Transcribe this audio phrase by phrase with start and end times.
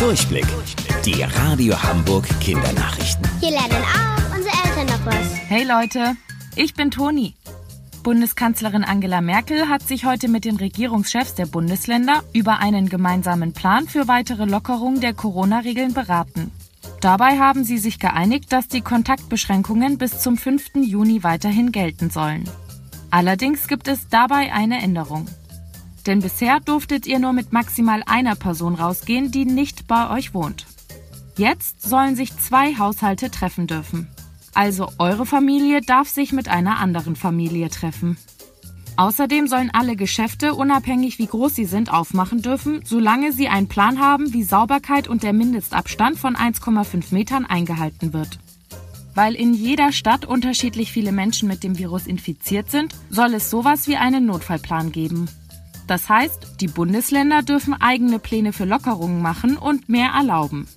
[0.00, 0.46] Durchblick.
[1.04, 3.28] Die Radio Hamburg Kindernachrichten.
[3.38, 5.34] Hier lernen auch unsere Eltern noch was.
[5.46, 6.16] Hey Leute,
[6.56, 7.34] ich bin Toni.
[8.02, 13.88] Bundeskanzlerin Angela Merkel hat sich heute mit den Regierungschefs der Bundesländer über einen gemeinsamen Plan
[13.88, 16.50] für weitere Lockerung der Corona-Regeln beraten.
[17.02, 20.76] Dabei haben sie sich geeinigt, dass die Kontaktbeschränkungen bis zum 5.
[20.76, 22.48] Juni weiterhin gelten sollen.
[23.10, 25.26] Allerdings gibt es dabei eine Änderung.
[26.06, 30.66] Denn bisher durftet ihr nur mit maximal einer Person rausgehen, die nicht bei euch wohnt.
[31.36, 34.08] Jetzt sollen sich zwei Haushalte treffen dürfen.
[34.54, 38.16] Also eure Familie darf sich mit einer anderen Familie treffen.
[38.96, 43.98] Außerdem sollen alle Geschäfte, unabhängig wie groß sie sind, aufmachen dürfen, solange sie einen Plan
[43.98, 48.38] haben, wie Sauberkeit und der Mindestabstand von 1,5 Metern eingehalten wird.
[49.14, 53.86] Weil in jeder Stadt unterschiedlich viele Menschen mit dem Virus infiziert sind, soll es sowas
[53.86, 55.28] wie einen Notfallplan geben.
[55.90, 60.68] Das heißt, die Bundesländer dürfen eigene Pläne für Lockerungen machen und mehr erlauben.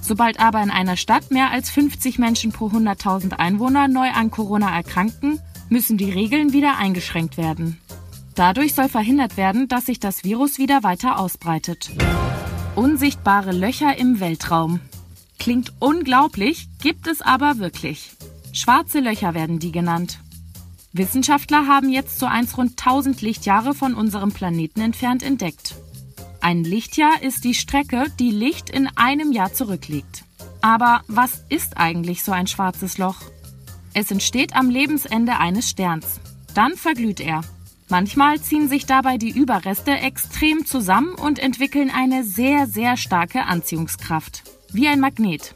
[0.00, 4.72] Sobald aber in einer Stadt mehr als 50 Menschen pro 100.000 Einwohner neu an Corona
[4.72, 7.80] erkranken, müssen die Regeln wieder eingeschränkt werden.
[8.36, 11.90] Dadurch soll verhindert werden, dass sich das Virus wieder weiter ausbreitet.
[12.76, 14.78] Unsichtbare Löcher im Weltraum.
[15.40, 18.12] Klingt unglaublich, gibt es aber wirklich.
[18.52, 20.20] Schwarze Löcher werden die genannt.
[20.98, 25.74] Wissenschaftler haben jetzt so eins rund 1000 Lichtjahre von unserem Planeten entfernt entdeckt.
[26.40, 30.24] Ein Lichtjahr ist die Strecke, die Licht in einem Jahr zurücklegt.
[30.60, 33.16] Aber was ist eigentlich so ein schwarzes Loch?
[33.94, 36.20] Es entsteht am Lebensende eines Sterns.
[36.54, 37.40] Dann verglüht er.
[37.88, 44.42] Manchmal ziehen sich dabei die Überreste extrem zusammen und entwickeln eine sehr, sehr starke Anziehungskraft.
[44.72, 45.54] Wie ein Magnet.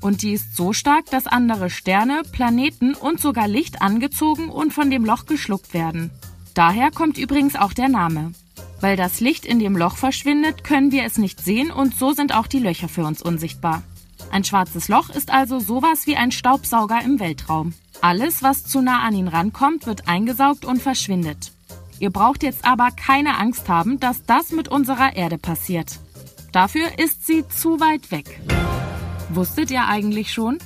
[0.00, 4.90] Und die ist so stark, dass andere Sterne, Planeten und sogar Licht angezogen und von
[4.90, 6.10] dem Loch geschluckt werden.
[6.54, 8.32] Daher kommt übrigens auch der Name.
[8.80, 12.34] Weil das Licht in dem Loch verschwindet, können wir es nicht sehen und so sind
[12.34, 13.82] auch die Löcher für uns unsichtbar.
[14.30, 17.74] Ein schwarzes Loch ist also sowas wie ein Staubsauger im Weltraum.
[18.00, 21.52] Alles, was zu nah an ihn rankommt, wird eingesaugt und verschwindet.
[21.98, 25.98] Ihr braucht jetzt aber keine Angst haben, dass das mit unserer Erde passiert.
[26.52, 28.40] Dafür ist sie zu weit weg.
[29.28, 30.58] Wusstet ihr eigentlich schon?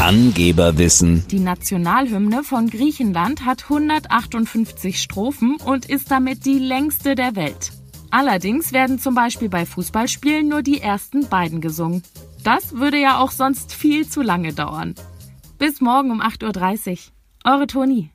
[0.00, 1.26] Angeberwissen.
[1.28, 7.72] Die Nationalhymne von Griechenland hat 158 Strophen und ist damit die längste der Welt.
[8.10, 12.02] Allerdings werden zum Beispiel bei Fußballspielen nur die ersten beiden gesungen.
[12.42, 14.94] Das würde ja auch sonst viel zu lange dauern.
[15.58, 16.98] Bis morgen um 8.30 Uhr.
[17.52, 18.10] Eure Toni.